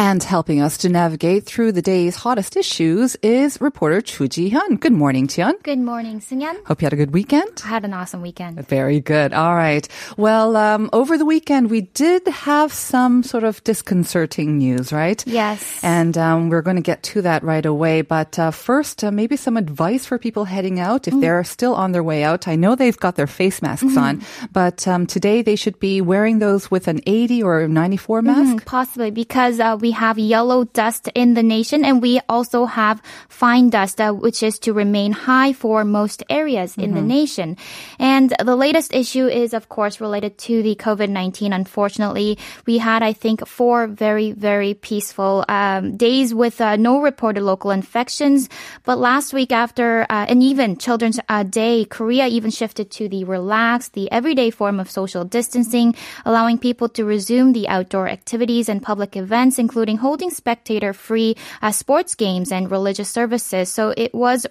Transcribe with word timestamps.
And 0.00 0.22
helping 0.22 0.62
us 0.62 0.78
to 0.78 0.88
navigate 0.88 1.44
through 1.44 1.72
the 1.72 1.82
day's 1.82 2.16
hottest 2.16 2.56
issues 2.56 3.16
is 3.16 3.60
reporter 3.60 4.00
Chu 4.00 4.28
Ji-hyun. 4.28 4.80
Good 4.80 4.94
morning, 4.94 5.26
Jihyun. 5.26 5.62
Good 5.62 5.78
morning, 5.78 6.20
Sunyan. 6.20 6.56
Hope 6.64 6.80
you 6.80 6.86
had 6.86 6.94
a 6.94 6.96
good 6.96 7.12
weekend. 7.12 7.60
I 7.66 7.68
had 7.68 7.84
an 7.84 7.92
awesome 7.92 8.22
weekend. 8.22 8.66
Very 8.66 9.00
good. 9.00 9.34
All 9.34 9.54
right. 9.54 9.86
Well, 10.16 10.56
um, 10.56 10.88
over 10.94 11.18
the 11.18 11.26
weekend, 11.26 11.68
we 11.68 11.82
did 11.82 12.26
have 12.28 12.72
some 12.72 13.22
sort 13.22 13.44
of 13.44 13.62
disconcerting 13.62 14.56
news, 14.56 14.90
right? 14.90 15.22
Yes. 15.26 15.78
And 15.82 16.16
um, 16.16 16.48
we're 16.48 16.62
going 16.62 16.76
to 16.76 16.82
get 16.82 17.02
to 17.12 17.20
that 17.20 17.42
right 17.42 17.66
away. 17.66 18.00
But 18.00 18.38
uh, 18.38 18.52
first, 18.52 19.04
uh, 19.04 19.10
maybe 19.10 19.36
some 19.36 19.58
advice 19.58 20.06
for 20.06 20.16
people 20.16 20.46
heading 20.46 20.80
out 20.80 21.08
if 21.08 21.20
they're 21.20 21.44
still 21.44 21.74
on 21.74 21.92
their 21.92 22.02
way 22.02 22.24
out. 22.24 22.48
I 22.48 22.56
know 22.56 22.74
they've 22.74 22.96
got 22.96 23.16
their 23.16 23.26
face 23.26 23.60
masks 23.60 23.98
on, 23.98 24.22
but 24.50 24.88
um, 24.88 25.06
today 25.06 25.42
they 25.42 25.56
should 25.56 25.78
be 25.78 26.00
wearing 26.00 26.38
those 26.38 26.70
with 26.70 26.88
an 26.88 27.02
80 27.06 27.42
or 27.42 27.68
94 27.68 28.22
mask. 28.22 28.64
Mm, 28.64 28.64
Possibly 28.64 29.10
because 29.10 29.60
uh, 29.60 29.76
we 29.78 29.89
have 29.90 30.18
yellow 30.18 30.64
dust 30.64 31.08
in 31.14 31.34
the 31.34 31.42
nation 31.42 31.84
and 31.84 32.02
we 32.02 32.20
also 32.28 32.66
have 32.66 33.02
fine 33.28 33.70
dust, 33.70 34.00
uh, 34.00 34.12
which 34.12 34.42
is 34.42 34.58
to 34.60 34.72
remain 34.72 35.12
high 35.12 35.52
for 35.52 35.84
most 35.84 36.22
areas 36.28 36.76
in 36.76 36.94
the 36.94 37.02
nation. 37.02 37.56
And 37.98 38.34
the 38.42 38.56
latest 38.56 38.94
issue 38.94 39.26
is, 39.26 39.54
of 39.54 39.68
course, 39.68 40.00
related 40.00 40.38
to 40.38 40.62
the 40.62 40.74
COVID-19. 40.74 41.54
Unfortunately, 41.54 42.38
we 42.66 42.78
had, 42.78 43.02
I 43.02 43.12
think, 43.12 43.46
four 43.46 43.86
very, 43.86 44.32
very 44.32 44.74
peaceful 44.74 45.44
um, 45.48 45.96
days 45.96 46.34
with 46.34 46.60
uh, 46.60 46.76
no 46.76 47.00
reported 47.00 47.42
local 47.42 47.70
infections. 47.70 48.48
But 48.84 48.98
last 48.98 49.32
week 49.32 49.52
after, 49.52 50.02
uh, 50.10 50.26
and 50.28 50.42
even 50.42 50.76
Children's 50.76 51.20
uh, 51.28 51.42
Day, 51.42 51.84
Korea 51.84 52.26
even 52.26 52.50
shifted 52.50 52.90
to 52.92 53.08
the 53.08 53.24
relaxed, 53.24 53.92
the 53.94 54.10
everyday 54.12 54.50
form 54.50 54.80
of 54.80 54.90
social 54.90 55.24
distancing, 55.24 55.94
allowing 56.24 56.58
people 56.58 56.88
to 56.90 57.04
resume 57.04 57.52
the 57.52 57.68
outdoor 57.68 58.08
activities 58.08 58.68
and 58.68 58.82
public 58.82 59.16
events, 59.16 59.58
including 59.70 59.98
holding 59.98 60.30
spectator-free 60.30 61.36
uh, 61.62 61.70
sports 61.70 62.16
games 62.16 62.50
and 62.50 62.70
religious 62.72 63.08
services. 63.08 63.68
So 63.70 63.94
it 63.96 64.12
was 64.12 64.44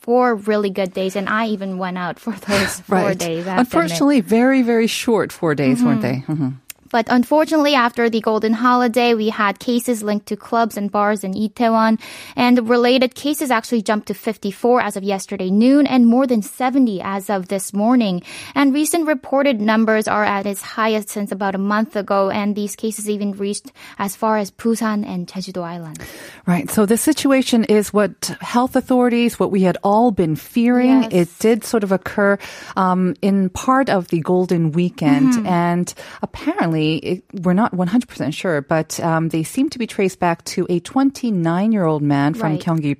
four 0.00 0.34
really 0.34 0.68
good 0.68 0.92
days, 0.92 1.16
and 1.16 1.30
I 1.30 1.46
even 1.48 1.78
went 1.78 1.96
out 1.96 2.18
for 2.20 2.32
those 2.48 2.80
four 2.80 2.98
right. 2.98 3.18
days. 3.18 3.46
I 3.46 3.56
have 3.56 3.70
to 3.70 3.78
admit. 3.78 3.88
Unfortunately, 3.88 4.20
very, 4.20 4.60
very 4.60 4.86
short 4.86 5.32
four 5.32 5.54
days, 5.54 5.82
weren't 5.82 6.02
they? 6.02 6.22
Mhm. 6.28 6.60
But 6.90 7.06
unfortunately, 7.08 7.74
after 7.74 8.08
the 8.08 8.20
Golden 8.20 8.52
Holiday, 8.52 9.14
we 9.14 9.28
had 9.28 9.58
cases 9.58 10.02
linked 10.02 10.26
to 10.26 10.36
clubs 10.36 10.76
and 10.76 10.90
bars 10.90 11.24
in 11.24 11.32
Itaewon, 11.34 11.98
and 12.36 12.68
related 12.68 13.14
cases 13.14 13.50
actually 13.50 13.82
jumped 13.82 14.08
to 14.08 14.14
54 14.14 14.80
as 14.80 14.96
of 14.96 15.02
yesterday 15.02 15.50
noon, 15.50 15.86
and 15.86 16.06
more 16.06 16.26
than 16.26 16.42
70 16.42 17.00
as 17.02 17.30
of 17.30 17.48
this 17.48 17.72
morning. 17.72 18.22
And 18.54 18.72
recent 18.74 19.06
reported 19.06 19.60
numbers 19.60 20.06
are 20.08 20.24
at 20.24 20.46
its 20.46 20.62
highest 20.62 21.08
since 21.08 21.32
about 21.32 21.54
a 21.54 21.58
month 21.58 21.96
ago, 21.96 22.30
and 22.30 22.54
these 22.54 22.76
cases 22.76 23.08
even 23.10 23.32
reached 23.32 23.72
as 23.98 24.14
far 24.16 24.38
as 24.38 24.50
Busan 24.50 25.04
and 25.06 25.26
Jeju-do 25.26 25.62
Island. 25.62 25.98
Right. 26.46 26.70
So 26.70 26.86
the 26.86 26.96
situation 26.96 27.64
is 27.64 27.92
what 27.92 28.36
health 28.40 28.76
authorities, 28.76 29.38
what 29.40 29.50
we 29.50 29.62
had 29.62 29.78
all 29.82 30.10
been 30.10 30.36
fearing. 30.36 31.02
Yes. 31.04 31.12
It 31.12 31.28
did 31.40 31.64
sort 31.64 31.82
of 31.82 31.92
occur 31.92 32.38
um, 32.76 33.14
in 33.22 33.48
part 33.50 33.88
of 33.90 34.08
the 34.08 34.20
Golden 34.20 34.72
Weekend, 34.72 35.16
Mm-hmm. 35.16 35.46
and 35.46 35.94
apparently 36.22 36.75
it, 36.82 37.24
we're 37.44 37.52
not 37.54 37.72
100% 37.72 38.32
sure, 38.34 38.60
but 38.60 39.00
um, 39.00 39.28
they 39.28 39.42
seem 39.42 39.70
to 39.70 39.78
be 39.78 39.86
traced 39.86 40.18
back 40.18 40.44
to 40.44 40.66
a 40.68 40.80
29-year-old 40.80 42.02
man 42.02 42.34
from 42.34 42.52
Right. 42.52 42.60
Gyeonggi 42.60 42.96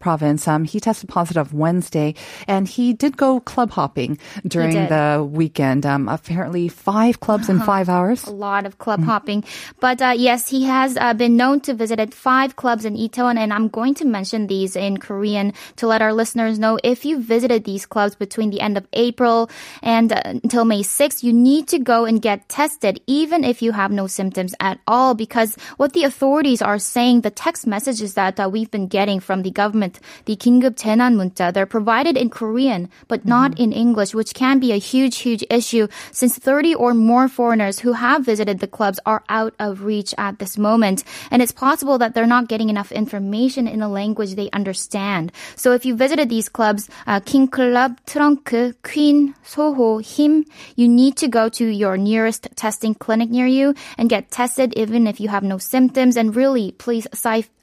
Province. 0.00 0.46
Um, 0.48 0.64
he 0.64 0.80
tested 0.80 1.08
positive 1.08 1.52
Wednesday, 1.52 2.14
and 2.46 2.66
he 2.68 2.92
did 2.92 3.16
go 3.16 3.40
club 3.40 3.70
hopping 3.70 4.18
during 4.46 4.88
the 4.88 5.26
weekend. 5.28 5.84
Um, 5.86 6.08
apparently, 6.08 6.68
five 6.68 7.20
clubs 7.20 7.48
in 7.48 7.60
five 7.60 7.88
hours. 7.88 8.24
a 8.24 8.30
lot 8.30 8.66
of 8.66 8.78
club 8.78 9.02
hopping. 9.02 9.44
But 9.80 10.00
uh, 10.00 10.14
yes, 10.16 10.48
he 10.48 10.64
has 10.64 10.96
uh, 10.96 11.14
been 11.14 11.36
known 11.36 11.60
to 11.62 11.74
visit 11.74 11.98
at 12.00 12.14
five 12.14 12.56
clubs 12.56 12.84
in 12.84 12.94
Itaewon, 12.96 13.36
and 13.36 13.52
I'm 13.52 13.68
going 13.68 13.94
to 13.94 14.04
mention 14.04 14.46
these 14.46 14.76
in 14.76 14.98
Korean 14.98 15.52
to 15.76 15.86
let 15.86 16.00
our 16.02 16.12
listeners 16.12 16.58
know 16.58 16.78
if 16.82 17.04
you 17.04 17.20
visited 17.20 17.64
these 17.64 17.86
clubs 17.86 18.14
between 18.14 18.50
the 18.50 18.60
end 18.60 18.76
of 18.78 18.86
April 18.92 19.50
and 19.82 20.12
uh, 20.12 20.20
until 20.24 20.64
May 20.64 20.82
6th, 20.82 21.22
you 21.22 21.32
need 21.32 21.68
to 21.68 21.78
go 21.78 22.04
and 22.04 22.22
get 22.22 22.48
tested, 22.48 23.00
even 23.06 23.17
if 23.17 23.61
you 23.61 23.71
have 23.71 23.91
no 23.91 24.07
symptoms 24.07 24.55
at 24.59 24.79
all, 24.87 25.13
because 25.13 25.55
what 25.77 25.93
the 25.93 26.03
authorities 26.03 26.61
are 26.61 26.79
saying, 26.79 27.21
the 27.21 27.29
text 27.29 27.67
messages 27.67 28.13
that 28.15 28.39
uh, 28.39 28.49
we've 28.49 28.71
been 28.71 28.87
getting 28.87 29.19
from 29.19 29.43
the 29.43 29.51
government, 29.51 29.99
the 30.25 30.35
긴급 30.35 30.75
재난 30.75 31.15
문자, 31.15 31.53
they're 31.53 31.65
provided 31.65 32.17
in 32.17 32.29
Korean, 32.29 32.89
but 33.07 33.25
not 33.25 33.59
in 33.59 33.71
English, 33.71 34.13
which 34.13 34.33
can 34.33 34.59
be 34.59 34.71
a 34.71 34.77
huge, 34.77 35.17
huge 35.17 35.43
issue 35.49 35.87
since 36.11 36.37
30 36.37 36.75
or 36.75 36.93
more 36.93 37.27
foreigners 37.27 37.79
who 37.79 37.93
have 37.93 38.25
visited 38.25 38.59
the 38.59 38.67
clubs 38.67 38.99
are 39.05 39.23
out 39.29 39.53
of 39.59 39.83
reach 39.83 40.13
at 40.17 40.39
this 40.39 40.57
moment. 40.57 41.03
And 41.31 41.41
it's 41.41 41.51
possible 41.51 41.97
that 41.97 42.13
they're 42.13 42.27
not 42.27 42.47
getting 42.47 42.69
enough 42.69 42.91
information 42.91 43.67
in 43.67 43.81
a 43.81 43.89
language 43.89 44.35
they 44.35 44.49
understand. 44.51 45.31
So 45.55 45.73
if 45.73 45.85
you 45.85 45.95
visited 45.95 46.29
these 46.29 46.49
clubs, 46.49 46.89
uh, 47.07 47.19
King 47.19 47.47
Club, 47.47 47.99
Trunk, 48.05 48.53
Queen, 48.83 49.35
Soho, 49.43 49.97
Him, 49.99 50.45
you 50.75 50.87
need 50.87 51.17
to 51.17 51.27
go 51.27 51.49
to 51.49 51.65
your 51.65 51.97
nearest 51.97 52.47
testing 52.55 52.95
clinic 53.08 53.32
near 53.32 53.48
you 53.48 53.72
and 53.96 54.12
get 54.12 54.28
tested 54.28 54.76
even 54.76 55.06
if 55.08 55.16
you 55.16 55.32
have 55.32 55.42
no 55.42 55.56
symptoms. 55.56 56.20
And 56.20 56.36
really, 56.36 56.72
please 56.76 57.08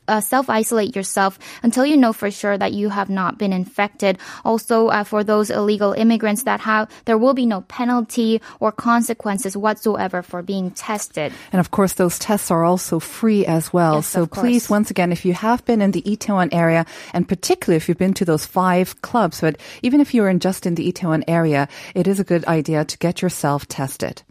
uh, 0.08 0.22
self 0.22 0.50
isolate 0.50 0.96
yourself 0.96 1.38
until 1.64 1.86
you 1.86 1.98
know 1.98 2.14
for 2.14 2.32
sure 2.32 2.58
that 2.58 2.74
you 2.74 2.90
have 2.90 3.10
not 3.10 3.38
been 3.38 3.54
infected. 3.54 4.18
Also, 4.44 4.88
uh, 4.88 5.04
for 5.04 5.24
those 5.24 5.50
illegal 5.50 5.94
immigrants 5.94 6.44
that 6.44 6.62
have, 6.62 6.90
there 7.06 7.18
will 7.18 7.34
be 7.34 7.46
no 7.46 7.62
penalty 7.62 8.42
or 8.60 8.72
consequences 8.72 9.58
whatsoever 9.58 10.22
for 10.22 10.42
being 10.42 10.72
tested. 10.72 11.34
And 11.52 11.60
of 11.60 11.72
course, 11.72 11.94
those 11.94 12.20
tests 12.20 12.52
are 12.52 12.64
also 12.64 13.00
free 13.00 13.46
as 13.46 13.74
well. 13.74 13.96
Yes, 13.96 14.08
so 14.08 14.26
please, 14.26 14.70
once 14.70 14.92
again, 14.92 15.12
if 15.12 15.26
you 15.26 15.34
have 15.34 15.66
been 15.66 15.82
in 15.82 15.92
the 15.92 16.02
Itaewon 16.04 16.50
area, 16.52 16.86
and 17.14 17.28
particularly 17.28 17.78
if 17.78 17.88
you've 17.88 17.98
been 17.98 18.14
to 18.16 18.26
those 18.26 18.46
five 18.46 19.02
clubs, 19.02 19.42
but 19.42 19.58
even 19.82 20.02
if 20.02 20.14
you're 20.14 20.30
in 20.30 20.40
just 20.40 20.66
in 20.66 20.76
the 20.76 20.92
Itaewon 20.92 21.24
area, 21.28 21.68
it 21.94 22.08
is 22.08 22.20
a 22.20 22.24
good 22.24 22.46
idea 22.46 22.86
to 22.86 22.98
get 22.98 23.22
yourself 23.22 23.68
tested. 23.68 24.25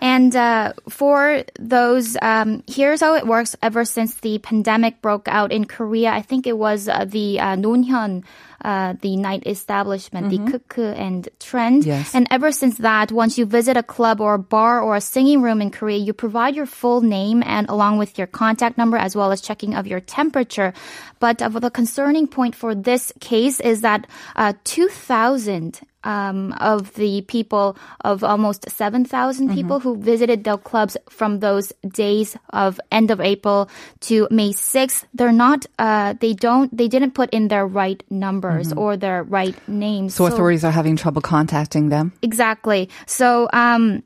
And 0.00 0.34
uh, 0.34 0.72
for 0.88 1.44
those, 1.58 2.16
um, 2.22 2.62
here's 2.66 3.00
how 3.00 3.14
it 3.14 3.26
works. 3.26 3.56
Ever 3.62 3.84
since 3.84 4.14
the 4.14 4.38
pandemic 4.38 5.00
broke 5.02 5.28
out 5.28 5.52
in 5.52 5.64
Korea, 5.64 6.10
I 6.10 6.22
think 6.22 6.46
it 6.46 6.56
was 6.56 6.88
uh, 6.88 7.04
the 7.04 7.40
uh, 7.40 7.56
Nonhyun, 7.56 8.24
uh, 8.62 8.94
the 9.00 9.16
night 9.16 9.46
establishment, 9.46 10.30
the 10.30 10.38
Kuku 10.38 10.96
and 10.98 11.28
Trend. 11.38 11.84
Yes. 11.84 12.14
And 12.14 12.26
ever 12.30 12.52
since 12.52 12.78
that, 12.78 13.12
once 13.12 13.38
you 13.38 13.46
visit 13.46 13.76
a 13.76 13.82
club 13.82 14.20
or 14.20 14.34
a 14.34 14.38
bar 14.38 14.80
or 14.80 14.96
a 14.96 15.00
singing 15.00 15.42
room 15.42 15.62
in 15.62 15.70
Korea, 15.70 15.98
you 15.98 16.12
provide 16.12 16.54
your 16.54 16.66
full 16.66 17.00
name 17.00 17.42
and 17.46 17.68
along 17.68 17.98
with 17.98 18.18
your 18.18 18.26
contact 18.26 18.76
number 18.76 18.96
as 18.96 19.16
well 19.16 19.32
as 19.32 19.40
checking 19.40 19.74
of 19.74 19.86
your 19.86 20.00
temperature. 20.00 20.72
But 21.20 21.40
uh, 21.40 21.48
the 21.48 21.70
concerning 21.70 22.26
point 22.26 22.54
for 22.54 22.74
this 22.74 23.12
case 23.20 23.60
is 23.60 23.80
that 23.82 24.06
uh, 24.36 24.54
2,000 24.64 25.80
um, 26.04 26.52
of 26.60 26.94
the 26.94 27.22
people 27.22 27.76
of 28.00 28.24
almost 28.24 28.68
7,000 28.70 29.52
people 29.54 29.80
who 29.80 29.96
visited 29.96 30.44
the 30.44 30.56
clubs 30.56 30.96
from 31.08 31.40
those 31.40 31.72
days 31.86 32.36
of 32.50 32.80
end 32.90 33.10
of 33.10 33.20
April 33.20 33.68
to 34.00 34.28
May 34.30 34.50
6th. 34.50 35.04
They're 35.14 35.32
not, 35.32 35.66
uh, 35.78 36.14
they 36.20 36.32
don't, 36.32 36.74
they 36.76 36.88
didn't 36.88 37.12
put 37.12 37.30
in 37.30 37.48
their 37.48 37.66
right 37.66 38.02
numbers 38.10 38.72
or 38.72 38.96
their 38.96 39.22
right 39.22 39.56
names. 39.68 40.14
So 40.14 40.26
authorities 40.26 40.64
are 40.64 40.70
having 40.70 40.96
trouble 40.96 41.22
contacting 41.22 41.88
them. 41.88 42.12
Exactly. 42.22 42.88
So, 43.06 43.48
um, 43.52 44.02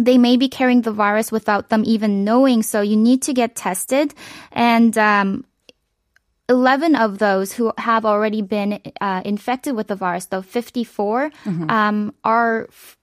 they 0.00 0.16
may 0.16 0.36
be 0.36 0.48
carrying 0.48 0.82
the 0.82 0.92
virus 0.92 1.32
without 1.32 1.70
them 1.70 1.82
even 1.84 2.22
knowing. 2.22 2.62
So 2.62 2.80
you 2.80 2.96
need 2.96 3.22
to 3.22 3.34
get 3.34 3.56
tested. 3.56 4.14
And, 4.52 4.96
um, 4.96 5.44
11 6.48 6.94
of 6.94 7.18
those 7.18 7.52
who 7.54 7.72
have 7.78 8.04
already 8.04 8.42
been 8.42 8.80
uh, 9.00 9.22
infected 9.24 9.74
with 9.76 9.86
the 9.88 9.94
virus, 9.96 10.26
though 10.26 10.42
54, 10.42 11.30
um, 11.68 12.14
are 12.24 12.66
f- 12.70 12.96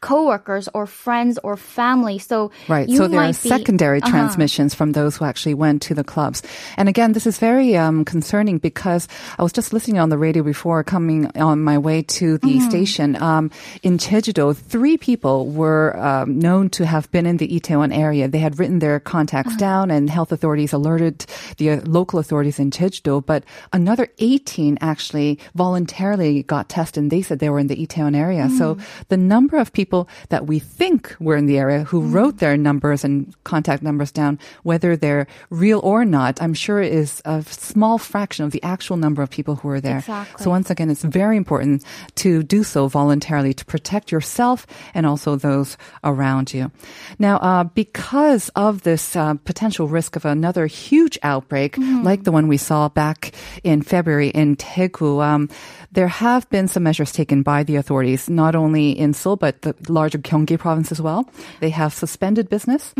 coworkers 0.00 0.68
or 0.74 0.86
friends 0.86 1.38
or 1.42 1.56
family. 1.56 2.18
So 2.18 2.50
Right. 2.68 2.88
you 2.88 2.96
So 2.98 3.08
there 3.08 3.20
are 3.20 3.28
be- 3.28 3.32
secondary 3.32 4.00
Uh-huh. 4.02 4.10
transmissions 4.10 4.74
from 4.74 4.92
those 4.92 5.16
who 5.16 5.24
actually 5.24 5.54
went 5.54 5.82
to 5.82 5.94
the 5.94 6.04
clubs. 6.04 6.42
And 6.76 6.88
again, 6.88 7.12
this 7.12 7.26
is 7.26 7.38
very 7.38 7.76
um, 7.76 8.04
concerning 8.04 8.58
because 8.58 9.08
I 9.38 9.42
was 9.42 9.52
just 9.52 9.72
listening 9.72 9.98
on 10.00 10.08
the 10.10 10.18
radio 10.18 10.42
before 10.42 10.82
coming 10.84 11.30
on 11.36 11.60
my 11.62 11.78
way 11.78 12.02
to 12.20 12.38
the 12.38 12.56
Mm-hmm. 12.58 12.68
station. 12.70 13.08
Um, 13.22 13.50
in 13.82 13.98
Jeju-do, 13.98 14.52
three 14.54 14.96
people 14.96 15.46
were 15.50 15.96
um, 15.98 16.38
known 16.38 16.70
to 16.70 16.84
have 16.86 17.10
been 17.10 17.26
in 17.26 17.36
the 17.38 17.48
Itaewon 17.48 17.92
area. 17.96 18.28
They 18.28 18.38
had 18.38 18.58
written 18.58 18.78
their 18.80 18.98
contacts 19.00 19.52
Uh-huh. 19.52 19.58
down 19.68 19.90
and 19.90 20.08
health 20.10 20.32
authorities 20.32 20.72
alerted 20.72 21.26
the 21.58 21.70
uh, 21.70 21.80
local 21.86 22.18
authorities 22.18 22.58
in 22.58 22.70
Jeju-do. 22.70 23.22
But 23.26 23.44
another 23.72 24.08
18 24.18 24.78
actually 24.80 25.38
voluntarily 25.54 26.42
got 26.44 26.68
tested 26.68 27.02
and 27.02 27.10
they 27.10 27.22
said 27.22 27.38
they 27.38 27.50
were 27.50 27.58
in 27.58 27.66
the 27.68 27.76
Itaewon 27.84 28.16
area. 28.16 28.48
So 28.48 28.78
the 29.08 29.16
number 29.34 29.56
of 29.58 29.72
people 29.72 29.85
that 30.28 30.46
we 30.46 30.58
think 30.58 31.14
were 31.20 31.36
in 31.36 31.46
the 31.46 31.58
area 31.58 31.84
who 31.84 32.00
wrote 32.00 32.38
their 32.38 32.56
numbers 32.56 33.04
and 33.04 33.34
contact 33.44 33.82
numbers 33.82 34.12
down, 34.12 34.38
whether 34.62 34.96
they're 34.96 35.26
real 35.50 35.80
or 35.80 36.04
not, 36.04 36.42
I'm 36.42 36.54
sure 36.54 36.80
is 36.80 37.22
a 37.24 37.42
small 37.42 37.98
fraction 37.98 38.44
of 38.44 38.50
the 38.52 38.62
actual 38.62 38.96
number 38.96 39.22
of 39.22 39.30
people 39.30 39.56
who 39.56 39.68
are 39.68 39.80
there. 39.80 39.98
Exactly. 39.98 40.42
So 40.42 40.50
once 40.50 40.70
again, 40.70 40.90
it's 40.90 41.04
very 41.04 41.36
important 41.36 41.84
to 42.16 42.42
do 42.42 42.64
so 42.64 42.88
voluntarily 42.88 43.54
to 43.54 43.64
protect 43.64 44.10
yourself 44.10 44.66
and 44.94 45.06
also 45.06 45.36
those 45.36 45.76
around 46.02 46.52
you. 46.52 46.70
Now, 47.18 47.36
uh, 47.38 47.64
because 47.64 48.50
of 48.56 48.82
this 48.82 49.14
uh, 49.14 49.34
potential 49.44 49.86
risk 49.88 50.16
of 50.16 50.24
another 50.24 50.66
huge 50.66 51.18
outbreak, 51.22 51.76
like 51.78 52.24
the 52.24 52.32
one 52.32 52.48
we 52.48 52.56
saw 52.56 52.88
back 52.88 53.32
in 53.62 53.82
February 53.82 54.28
in 54.30 54.56
Daegu, 54.56 55.22
um, 55.22 55.48
there 55.92 56.08
have 56.08 56.48
been 56.50 56.68
some 56.68 56.82
measures 56.82 57.12
taken 57.12 57.42
by 57.42 57.62
the 57.62 57.76
authorities, 57.76 58.28
not 58.28 58.54
only 58.54 58.90
in 58.90 59.14
Seoul 59.14 59.36
but 59.36 59.62
the 59.62 59.75
larger 59.88 60.18
Gyeonggi 60.18 60.58
province 60.58 60.92
as 60.92 61.00
well. 61.00 61.28
They 61.60 61.70
have 61.70 61.92
suspended 61.92 62.48
business. 62.48 62.94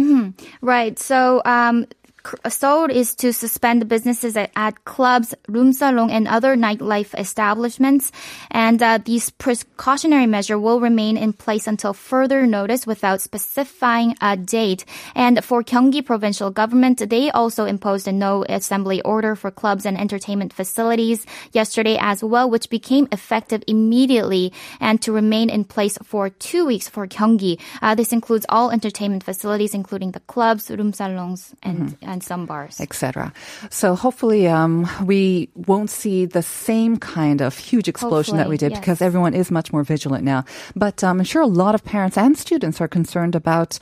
Right. 0.60 0.98
So, 0.98 1.42
um, 1.44 1.86
Seoul 2.48 2.90
is 2.90 3.14
to 3.16 3.32
suspend 3.32 3.80
the 3.80 3.86
businesses 3.86 4.36
at, 4.36 4.50
at 4.56 4.84
clubs, 4.84 5.34
room 5.48 5.72
salon, 5.72 6.10
and 6.10 6.28
other 6.28 6.56
nightlife 6.56 7.18
establishments. 7.18 8.12
And 8.50 8.82
uh, 8.82 8.98
these 9.04 9.30
precautionary 9.30 10.26
measure 10.26 10.58
will 10.58 10.80
remain 10.80 11.16
in 11.16 11.32
place 11.32 11.66
until 11.66 11.92
further 11.92 12.46
notice 12.46 12.86
without 12.86 13.20
specifying 13.20 14.16
a 14.20 14.36
date. 14.36 14.84
And 15.14 15.44
for 15.44 15.62
Gyeonggi 15.62 16.04
provincial 16.04 16.50
government, 16.50 17.08
they 17.08 17.30
also 17.30 17.64
imposed 17.64 18.08
a 18.08 18.12
no 18.12 18.44
assembly 18.48 19.00
order 19.02 19.36
for 19.36 19.50
clubs 19.50 19.86
and 19.86 19.98
entertainment 19.98 20.52
facilities 20.52 21.26
yesterday 21.52 21.96
as 22.00 22.22
well, 22.22 22.48
which 22.50 22.70
became 22.70 23.08
effective 23.12 23.62
immediately 23.66 24.52
and 24.80 25.00
to 25.02 25.12
remain 25.12 25.50
in 25.50 25.64
place 25.64 25.98
for 26.02 26.30
two 26.30 26.66
weeks 26.66 26.88
for 26.88 27.06
Gyeonggi. 27.06 27.60
Uh, 27.82 27.94
this 27.94 28.12
includes 28.12 28.46
all 28.48 28.70
entertainment 28.70 29.24
facilities, 29.24 29.74
including 29.74 30.12
the 30.12 30.20
clubs, 30.20 30.70
room 30.70 30.92
salons, 30.92 31.54
and, 31.62 31.96
some 32.20 32.46
bars. 32.46 32.80
etc. 32.80 33.32
So 33.70 33.94
hopefully 33.94 34.48
um, 34.48 34.88
we 35.04 35.48
won't 35.54 35.90
see 35.90 36.26
the 36.26 36.42
same 36.42 36.96
kind 36.96 37.40
of 37.40 37.56
huge 37.56 37.88
explosion 37.88 38.36
that 38.36 38.48
we 38.48 38.54
Hopefully, 38.54 38.70
did 38.70 38.80
because 38.80 39.02
everyone 39.02 39.34
is 39.34 39.50
much 39.50 39.72
more 39.72 39.84
vigilant 39.84 40.24
now. 40.24 40.44
But 40.74 41.02
um, 41.04 41.20
I'm 41.20 41.24
sure 41.24 41.42
a 41.42 41.46
lot 41.46 41.74
of 41.74 41.84
parents 41.84 42.16
and 42.16 42.36
students 42.36 42.80
are 42.80 42.88
concerned 42.88 43.34
about 43.34 43.78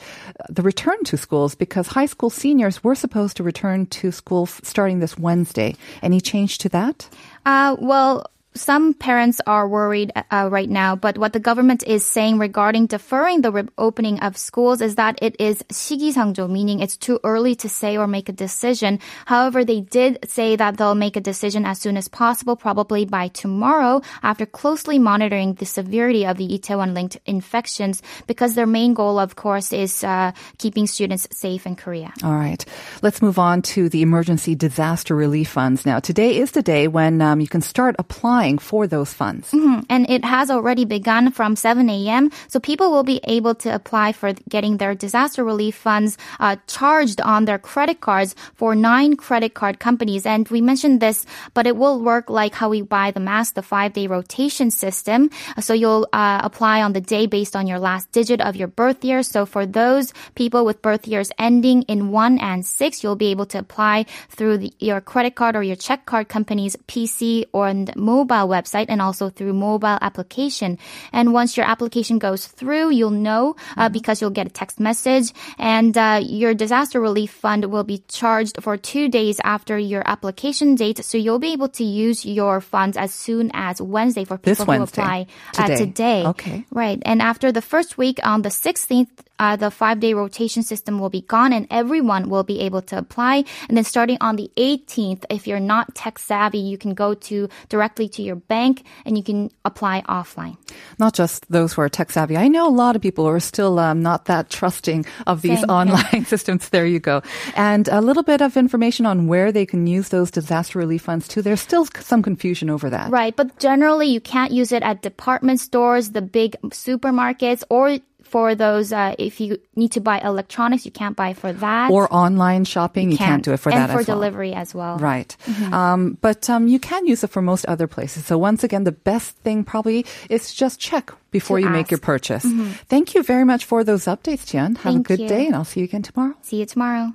the 0.49 0.61
return 0.61 1.03
to 1.05 1.17
schools 1.17 1.55
because 1.55 1.87
high 1.87 2.05
school 2.05 2.29
seniors 2.29 2.83
were 2.83 2.95
supposed 2.95 3.37
to 3.37 3.43
return 3.43 3.85
to 3.87 4.11
school 4.11 4.45
starting 4.45 4.99
this 4.99 5.17
Wednesday. 5.17 5.75
Any 6.01 6.21
change 6.21 6.57
to 6.59 6.69
that? 6.69 7.09
Uh, 7.45 7.75
well, 7.79 8.25
some 8.54 8.94
parents 8.94 9.40
are 9.46 9.68
worried 9.68 10.10
uh, 10.16 10.48
right 10.50 10.68
now, 10.68 10.96
but 10.96 11.16
what 11.16 11.32
the 11.32 11.38
government 11.38 11.84
is 11.86 12.04
saying 12.04 12.36
regarding 12.36 12.86
deferring 12.86 13.42
the 13.42 13.52
reopening 13.52 14.18
of 14.20 14.36
schools 14.36 14.80
is 14.80 14.96
that 14.96 15.16
it 15.22 15.36
is 15.38 15.62
시기상조, 15.70 16.50
meaning 16.50 16.80
it's 16.80 16.96
too 16.96 17.20
early 17.22 17.54
to 17.54 17.68
say 17.68 17.96
or 17.96 18.08
make 18.08 18.28
a 18.28 18.32
decision. 18.32 18.98
However, 19.26 19.64
they 19.64 19.80
did 19.80 20.18
say 20.28 20.56
that 20.56 20.78
they'll 20.78 20.96
make 20.96 21.14
a 21.14 21.20
decision 21.20 21.64
as 21.64 21.78
soon 21.78 21.96
as 21.96 22.08
possible, 22.08 22.56
probably 22.56 23.04
by 23.04 23.28
tomorrow, 23.28 24.02
after 24.24 24.46
closely 24.46 24.98
monitoring 24.98 25.54
the 25.54 25.64
severity 25.64 26.26
of 26.26 26.36
the 26.36 26.48
Itaewon-linked 26.48 27.18
infections, 27.26 28.02
because 28.26 28.56
their 28.56 28.66
main 28.66 28.94
goal, 28.94 29.20
of 29.20 29.36
course, 29.36 29.72
is 29.72 30.02
uh, 30.02 30.32
keeping 30.58 30.88
students 30.88 31.28
safe 31.30 31.68
in 31.68 31.76
Korea. 31.76 32.12
All 32.24 32.34
right. 32.34 32.64
Let's 33.00 33.22
move 33.22 33.38
on 33.38 33.62
to 33.74 33.88
the 33.88 34.02
emergency 34.02 34.56
disaster 34.56 35.14
relief 35.14 35.50
funds 35.50 35.86
now. 35.86 36.00
Today 36.00 36.36
is 36.36 36.50
the 36.50 36.62
day 36.62 36.88
when 36.88 37.22
um, 37.22 37.40
you 37.40 37.48
can 37.48 37.60
start 37.60 37.94
applying 37.98 38.40
for 38.53 38.87
those 38.87 39.13
funds. 39.13 39.53
and 39.89 40.09
it 40.09 40.23
has 40.23 40.49
already 40.49 40.85
begun 40.85 41.31
from 41.31 41.55
7 41.55 41.89
a.m. 41.89 42.31
So 42.47 42.59
people 42.59 42.91
will 42.91 43.03
be 43.03 43.19
able 43.23 43.55
to 43.55 43.73
apply 43.73 44.11
for 44.11 44.33
getting 44.49 44.77
their 44.77 44.95
disaster 44.95 45.43
relief 45.43 45.75
funds 45.75 46.17
uh, 46.39 46.57
charged 46.67 47.21
on 47.21 47.45
their 47.45 47.57
credit 47.57 48.01
cards 48.01 48.35
for 48.53 48.75
nine 48.75 49.15
credit 49.15 49.53
card 49.53 49.79
companies. 49.79 50.25
And 50.25 50.47
we 50.49 50.61
mentioned 50.61 50.99
this, 50.99 51.25
but 51.53 51.67
it 51.67 51.75
will 51.75 52.01
work 52.01 52.29
like 52.29 52.53
how 52.53 52.69
we 52.69 52.81
buy 52.81 53.11
the 53.11 53.19
mask, 53.19 53.55
the 53.55 53.61
five-day 53.61 54.07
rotation 54.07 54.71
system. 54.71 55.29
So 55.59 55.73
you'll 55.73 56.07
uh, 56.13 56.41
apply 56.43 56.81
on 56.81 56.93
the 56.93 57.01
day 57.01 57.25
based 57.25 57.55
on 57.55 57.67
your 57.67 57.79
last 57.79 58.11
digit 58.11 58.41
of 58.41 58.55
your 58.55 58.67
birth 58.67 59.03
year. 59.03 59.23
So 59.23 59.45
for 59.45 59.65
those 59.65 60.13
people 60.35 60.65
with 60.65 60.81
birth 60.81 61.07
years 61.07 61.31
ending 61.39 61.83
in 61.83 62.11
one 62.11 62.39
and 62.39 62.65
six, 62.65 63.03
you'll 63.03 63.15
be 63.15 63.31
able 63.31 63.45
to 63.47 63.59
apply 63.59 64.05
through 64.29 64.57
the, 64.59 64.73
your 64.79 65.01
credit 65.01 65.35
card 65.35 65.55
or 65.55 65.63
your 65.63 65.75
check 65.75 66.05
card 66.05 66.29
company's 66.29 66.75
PC 66.87 67.45
or 67.53 67.67
and 67.75 67.95
mobile 68.35 68.53
website 68.53 68.85
and 68.89 69.01
also 69.01 69.29
through 69.29 69.53
mobile 69.53 69.97
application. 70.01 70.77
And 71.11 71.33
once 71.33 71.57
your 71.57 71.65
application 71.65 72.19
goes 72.19 72.45
through, 72.47 72.91
you'll 72.91 73.11
know 73.11 73.55
uh, 73.77 73.89
because 73.89 74.21
you'll 74.21 74.31
get 74.31 74.47
a 74.47 74.49
text 74.49 74.79
message 74.79 75.31
and 75.57 75.97
uh, 75.97 76.19
your 76.23 76.53
disaster 76.53 76.99
relief 76.99 77.31
fund 77.31 77.65
will 77.65 77.83
be 77.83 78.03
charged 78.07 78.61
for 78.61 78.77
two 78.77 79.09
days 79.09 79.39
after 79.43 79.77
your 79.77 80.03
application 80.05 80.75
date. 80.75 81.03
So 81.03 81.17
you'll 81.17 81.39
be 81.39 81.53
able 81.53 81.69
to 81.69 81.83
use 81.83 82.25
your 82.25 82.61
funds 82.61 82.97
as 82.97 83.13
soon 83.13 83.51
as 83.53 83.81
Wednesday 83.81 84.25
for 84.25 84.37
This 84.37 84.59
people 84.59 84.73
who 84.73 84.79
Wednesday. 84.79 85.01
apply 85.01 85.27
Today. 85.53 85.73
Uh, 85.73 85.77
today. 85.77 86.25
Okay. 86.25 86.65
Right. 86.71 86.99
And 87.05 87.21
after 87.21 87.51
the 87.51 87.61
first 87.61 87.97
week 87.97 88.19
on 88.23 88.41
the 88.41 88.49
16th, 88.49 89.07
uh, 89.39 89.55
the 89.55 89.69
five 89.69 89.99
day 89.99 90.13
rotation 90.13 90.63
system 90.63 90.99
will 90.99 91.09
be 91.09 91.21
gone 91.21 91.51
and 91.51 91.67
everyone 91.69 92.29
will 92.29 92.43
be 92.43 92.61
able 92.61 92.81
to 92.81 92.97
apply. 92.97 93.43
And 93.67 93.75
then 93.75 93.83
starting 93.83 94.17
on 94.21 94.35
the 94.35 94.49
18th, 94.57 95.25
if 95.29 95.47
you're 95.47 95.59
not 95.59 95.93
tech 95.95 96.19
savvy, 96.19 96.59
you 96.59 96.77
can 96.77 96.93
go 96.93 97.13
to 97.27 97.49
directly 97.69 98.07
to 98.09 98.21
your 98.25 98.35
bank 98.35 98.83
and 99.05 99.17
you 99.17 99.23
can 99.23 99.51
apply 99.63 100.01
offline. 100.09 100.57
not 100.99 101.13
just 101.13 101.45
those 101.51 101.73
who 101.73 101.81
are 101.81 101.89
tech 101.89 102.11
savvy. 102.11 102.35
I 102.35 102.47
know 102.47 102.67
a 102.67 102.73
lot 102.73 102.95
of 102.95 103.01
people 103.01 103.25
who 103.25 103.31
are 103.31 103.39
still 103.39 103.79
um, 103.79 104.01
not 104.01 104.25
that 104.25 104.49
trusting 104.49 105.05
of 105.27 105.41
these 105.41 105.59
Same, 105.59 105.69
online 105.69 106.25
systems. 106.33 106.69
There 106.69 106.85
you 106.85 106.99
go. 106.99 107.21
And 107.55 107.87
a 107.87 108.01
little 108.01 108.23
bit 108.23 108.41
of 108.41 108.57
information 108.57 109.05
on 109.05 109.27
where 109.27 109.51
they 109.51 109.65
can 109.65 109.87
use 109.87 110.09
those 110.09 110.31
disaster 110.31 110.79
relief 110.79 111.03
funds 111.03 111.27
too. 111.27 111.41
There's 111.41 111.61
still 111.61 111.85
some 111.99 112.23
confusion 112.23 112.69
over 112.69 112.89
that. 112.89 113.11
Right. 113.11 113.35
But 113.35 113.59
generally, 113.59 114.07
you 114.07 114.19
can't 114.19 114.51
use 114.51 114.71
it 114.71 114.83
at 114.83 115.01
department 115.01 115.59
stores, 115.59 116.11
the 116.11 116.21
big 116.21 116.55
supermarkets, 116.69 117.63
or 117.69 117.99
for 118.35 118.53
those, 118.53 118.91
uh, 118.91 119.15
if 119.17 119.39
you 119.39 119.57
need 119.77 119.93
to 119.93 120.01
buy 120.01 120.19
electronics, 120.19 120.83
you 120.83 120.91
can't 120.91 121.15
buy 121.15 121.31
for 121.33 121.53
that. 121.53 121.89
Or 121.89 122.13
online 122.13 122.65
shopping, 122.65 123.09
you 123.09 123.17
can't, 123.17 123.41
do 123.41 123.53
it 123.53 123.61
for 123.61 123.71
and 123.71 123.79
that 123.79 123.93
for 123.93 124.01
as 124.01 124.07
well. 124.09 124.17
delivery 124.17 124.51
as 124.53 124.75
well. 124.75 124.97
Right. 124.97 125.31
Um, 125.71 126.17
but 126.19 126.49
um, 126.49 126.67
you 126.67 126.77
can 126.77 127.07
use 127.07 127.23
it 127.23 127.29
for 127.29 127.41
most 127.41 127.65
other 127.67 127.87
places. 127.87 128.25
So 128.25 128.37
once 128.37 128.61
again, 128.61 128.83
the 128.83 128.91
best 128.91 129.37
thing 129.37 129.63
probably 129.63 130.05
is 130.29 130.53
just 130.53 130.81
check 130.81 131.13
before 131.31 131.61
you 131.61 131.69
make 131.69 131.89
your 131.91 131.99
ask. 131.99 132.03
purchase. 132.03 132.45
Thank 132.89 133.15
you 133.15 133.23
very 133.23 133.45
much 133.45 133.63
for 133.63 133.85
those 133.85 134.03
updates, 134.03 134.45
Tian. 134.45 134.75
Have 134.75 134.83
Thank 134.83 135.09
a 135.09 135.15
good 135.15 135.21
you. 135.21 135.29
day, 135.29 135.45
and 135.45 135.55
I'll 135.55 135.63
see 135.63 135.79
you 135.79 135.85
again 135.85 136.03
tomorrow. 136.03 136.35
See 136.41 136.57
you 136.57 136.65
tomorrow. 136.65 137.13